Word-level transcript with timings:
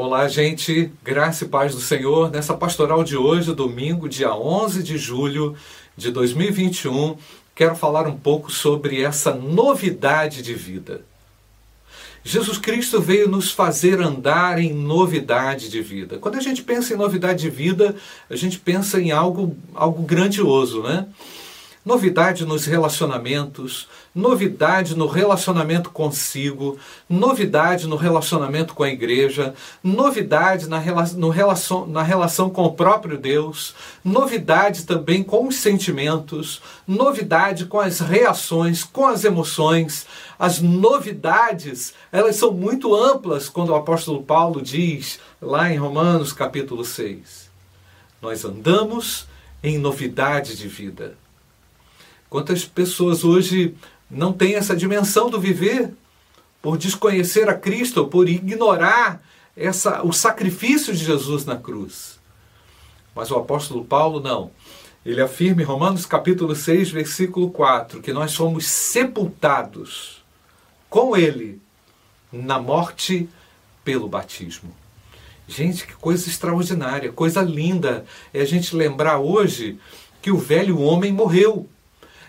Olá, 0.00 0.28
gente, 0.28 0.92
graça 1.02 1.44
e 1.44 1.48
paz 1.48 1.74
do 1.74 1.80
Senhor. 1.80 2.30
Nessa 2.30 2.54
pastoral 2.54 3.02
de 3.02 3.16
hoje, 3.16 3.52
domingo, 3.52 4.08
dia 4.08 4.32
11 4.32 4.80
de 4.84 4.96
julho 4.96 5.56
de 5.96 6.12
2021, 6.12 7.16
quero 7.52 7.74
falar 7.74 8.06
um 8.06 8.16
pouco 8.16 8.48
sobre 8.48 9.02
essa 9.02 9.34
novidade 9.34 10.40
de 10.40 10.54
vida. 10.54 11.00
Jesus 12.22 12.58
Cristo 12.58 13.00
veio 13.00 13.28
nos 13.28 13.50
fazer 13.50 14.00
andar 14.00 14.60
em 14.60 14.72
novidade 14.72 15.68
de 15.68 15.82
vida. 15.82 16.16
Quando 16.18 16.36
a 16.36 16.40
gente 16.40 16.62
pensa 16.62 16.94
em 16.94 16.96
novidade 16.96 17.40
de 17.40 17.50
vida, 17.50 17.96
a 18.30 18.36
gente 18.36 18.56
pensa 18.56 19.00
em 19.00 19.10
algo, 19.10 19.56
algo 19.74 20.04
grandioso, 20.04 20.80
né? 20.80 21.08
Novidade 21.88 22.44
nos 22.44 22.66
relacionamentos, 22.66 23.88
novidade 24.14 24.94
no 24.94 25.06
relacionamento 25.06 25.88
consigo, 25.88 26.78
novidade 27.08 27.86
no 27.86 27.96
relacionamento 27.96 28.74
com 28.74 28.82
a 28.82 28.90
igreja, 28.90 29.54
novidade 29.82 30.68
na, 30.68 30.82
no 31.16 31.30
relação, 31.30 31.86
na 31.86 32.02
relação 32.02 32.50
com 32.50 32.64
o 32.64 32.74
próprio 32.74 33.16
Deus, 33.16 33.74
novidade 34.04 34.84
também 34.84 35.22
com 35.22 35.48
os 35.48 35.56
sentimentos, 35.56 36.60
novidade 36.86 37.64
com 37.64 37.80
as 37.80 38.00
reações, 38.00 38.84
com 38.84 39.06
as 39.06 39.24
emoções. 39.24 40.04
As 40.38 40.60
novidades, 40.60 41.94
elas 42.12 42.36
são 42.36 42.52
muito 42.52 42.94
amplas 42.94 43.48
quando 43.48 43.70
o 43.70 43.74
apóstolo 43.74 44.22
Paulo 44.22 44.60
diz 44.60 45.18
lá 45.40 45.72
em 45.72 45.78
Romanos 45.78 46.34
capítulo 46.34 46.84
6. 46.84 47.48
Nós 48.20 48.44
andamos 48.44 49.26
em 49.62 49.78
novidade 49.78 50.54
de 50.54 50.68
vida. 50.68 51.16
Quantas 52.28 52.64
pessoas 52.64 53.24
hoje 53.24 53.74
não 54.10 54.32
têm 54.32 54.54
essa 54.54 54.76
dimensão 54.76 55.30
do 55.30 55.40
viver 55.40 55.92
por 56.60 56.76
desconhecer 56.76 57.48
a 57.48 57.54
Cristo, 57.54 58.06
por 58.06 58.28
ignorar 58.28 59.22
essa, 59.56 60.02
o 60.02 60.12
sacrifício 60.12 60.94
de 60.94 61.04
Jesus 61.04 61.44
na 61.44 61.56
cruz. 61.56 62.18
Mas 63.14 63.30
o 63.30 63.36
apóstolo 63.36 63.84
Paulo 63.84 64.20
não. 64.20 64.50
Ele 65.04 65.22
afirma 65.22 65.62
em 65.62 65.64
Romanos 65.64 66.04
capítulo 66.04 66.54
6, 66.54 66.90
versículo 66.90 67.50
4, 67.50 68.02
que 68.02 68.12
nós 68.12 68.32
somos 68.32 68.66
sepultados 68.66 70.22
com 70.90 71.16
ele 71.16 71.60
na 72.32 72.58
morte 72.58 73.28
pelo 73.84 74.08
batismo. 74.08 74.70
Gente, 75.46 75.86
que 75.86 75.94
coisa 75.94 76.28
extraordinária, 76.28 77.10
coisa 77.10 77.40
linda 77.40 78.04
é 78.34 78.42
a 78.42 78.44
gente 78.44 78.76
lembrar 78.76 79.18
hoje 79.18 79.78
que 80.20 80.30
o 80.30 80.36
velho 80.36 80.78
homem 80.80 81.10
morreu 81.10 81.66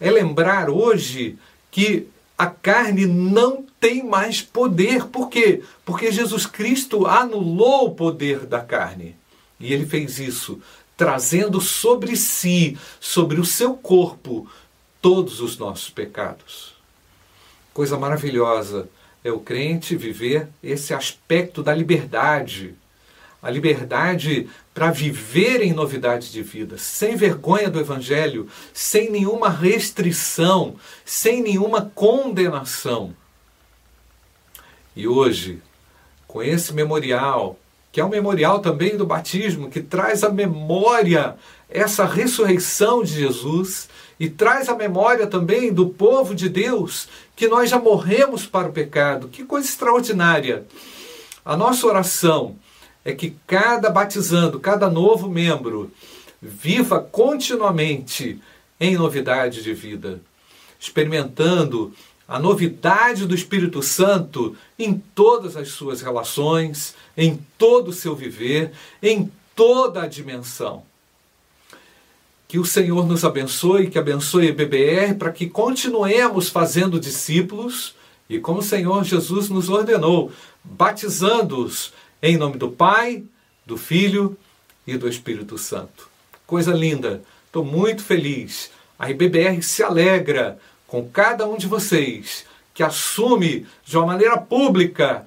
é 0.00 0.10
lembrar 0.10 0.70
hoje 0.70 1.38
que 1.70 2.08
a 2.36 2.46
carne 2.46 3.04
não 3.06 3.64
tem 3.78 4.02
mais 4.02 4.40
poder. 4.40 5.06
Por 5.06 5.28
quê? 5.28 5.62
Porque 5.84 6.10
Jesus 6.10 6.46
Cristo 6.46 7.06
anulou 7.06 7.88
o 7.88 7.94
poder 7.94 8.46
da 8.46 8.60
carne. 8.60 9.14
E 9.60 9.72
ele 9.72 9.84
fez 9.84 10.18
isso 10.18 10.60
trazendo 10.96 11.60
sobre 11.60 12.16
si, 12.16 12.78
sobre 12.98 13.40
o 13.40 13.44
seu 13.44 13.74
corpo, 13.74 14.46
todos 15.00 15.40
os 15.40 15.56
nossos 15.56 15.88
pecados. 15.88 16.74
Coisa 17.72 17.98
maravilhosa 17.98 18.88
é 19.24 19.30
o 19.30 19.40
crente 19.40 19.96
viver 19.96 20.48
esse 20.62 20.92
aspecto 20.92 21.62
da 21.62 21.74
liberdade 21.74 22.74
a 23.42 23.50
liberdade 23.50 24.48
para 24.74 24.90
viver 24.90 25.62
em 25.62 25.72
novidade 25.72 26.30
de 26.30 26.42
vida, 26.42 26.76
sem 26.78 27.16
vergonha 27.16 27.70
do 27.70 27.80
Evangelho, 27.80 28.48
sem 28.72 29.10
nenhuma 29.10 29.48
restrição, 29.48 30.76
sem 31.04 31.42
nenhuma 31.42 31.90
condenação. 31.94 33.14
E 34.94 35.08
hoje, 35.08 35.62
com 36.26 36.42
esse 36.42 36.72
memorial, 36.72 37.58
que 37.92 38.00
é 38.00 38.04
um 38.04 38.08
memorial 38.08 38.60
também 38.60 38.96
do 38.96 39.06
batismo, 39.06 39.70
que 39.70 39.80
traz 39.80 40.22
a 40.22 40.28
memória 40.28 41.36
essa 41.68 42.04
ressurreição 42.04 43.02
de 43.02 43.14
Jesus 43.14 43.88
e 44.18 44.28
traz 44.28 44.68
a 44.68 44.74
memória 44.74 45.26
também 45.26 45.72
do 45.72 45.88
povo 45.88 46.34
de 46.34 46.48
Deus, 46.48 47.08
que 47.34 47.48
nós 47.48 47.70
já 47.70 47.78
morremos 47.78 48.46
para 48.46 48.68
o 48.68 48.72
pecado. 48.72 49.28
Que 49.28 49.44
coisa 49.44 49.68
extraordinária! 49.68 50.66
A 51.44 51.56
nossa 51.56 51.86
oração 51.86 52.56
é 53.04 53.12
que 53.12 53.36
cada 53.46 53.90
batizando, 53.90 54.60
cada 54.60 54.90
novo 54.90 55.28
membro, 55.28 55.90
viva 56.40 57.00
continuamente 57.00 58.40
em 58.78 58.96
novidade 58.96 59.62
de 59.62 59.74
vida, 59.74 60.20
experimentando 60.78 61.92
a 62.26 62.38
novidade 62.38 63.26
do 63.26 63.34
Espírito 63.34 63.82
Santo 63.82 64.56
em 64.78 64.94
todas 65.14 65.56
as 65.56 65.68
suas 65.68 66.00
relações, 66.00 66.94
em 67.16 67.40
todo 67.58 67.88
o 67.88 67.92
seu 67.92 68.14
viver, 68.14 68.72
em 69.02 69.30
toda 69.54 70.02
a 70.02 70.06
dimensão. 70.06 70.84
Que 72.46 72.58
o 72.58 72.64
Senhor 72.64 73.06
nos 73.06 73.24
abençoe, 73.24 73.90
que 73.90 73.98
abençoe 73.98 74.48
a 74.48 74.52
BBR, 74.52 75.14
para 75.14 75.32
que 75.32 75.48
continuemos 75.48 76.48
fazendo 76.48 77.00
discípulos 77.00 77.94
e, 78.28 78.38
como 78.38 78.60
o 78.60 78.62
Senhor 78.62 79.04
Jesus 79.04 79.48
nos 79.48 79.68
ordenou, 79.68 80.32
batizando-os 80.64 81.92
em 82.22 82.36
nome 82.36 82.58
do 82.58 82.70
Pai, 82.70 83.24
do 83.64 83.76
Filho 83.76 84.36
e 84.86 84.96
do 84.96 85.08
Espírito 85.08 85.56
Santo. 85.56 86.08
Coisa 86.46 86.72
linda, 86.72 87.22
estou 87.46 87.64
muito 87.64 88.02
feliz. 88.02 88.70
A 88.98 89.10
IBBR 89.10 89.62
se 89.62 89.82
alegra 89.82 90.58
com 90.86 91.08
cada 91.08 91.48
um 91.48 91.56
de 91.56 91.66
vocês 91.66 92.44
que 92.74 92.82
assume 92.82 93.66
de 93.84 93.96
uma 93.96 94.06
maneira 94.06 94.36
pública 94.36 95.26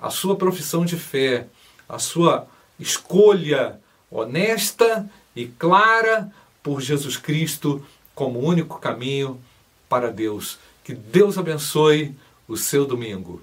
a 0.00 0.10
sua 0.10 0.34
profissão 0.34 0.84
de 0.84 0.96
fé, 0.96 1.46
a 1.88 1.98
sua 1.98 2.48
escolha 2.78 3.78
honesta 4.10 5.08
e 5.36 5.46
clara 5.46 6.30
por 6.62 6.80
Jesus 6.80 7.16
Cristo 7.16 7.84
como 8.14 8.40
único 8.40 8.78
caminho 8.78 9.40
para 9.88 10.10
Deus. 10.10 10.58
Que 10.82 10.92
Deus 10.92 11.38
abençoe 11.38 12.14
o 12.48 12.56
seu 12.56 12.84
domingo. 12.84 13.42